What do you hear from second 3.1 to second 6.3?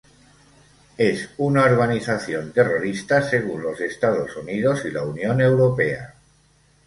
según los Estados Unidos y la Unión Europea.